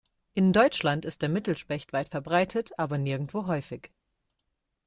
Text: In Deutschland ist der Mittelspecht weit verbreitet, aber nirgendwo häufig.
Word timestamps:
In 0.33 0.51
Deutschland 0.51 1.05
ist 1.05 1.21
der 1.21 1.29
Mittelspecht 1.29 1.93
weit 1.93 2.09
verbreitet, 2.09 2.71
aber 2.79 2.97
nirgendwo 2.97 3.45
häufig. 3.45 3.91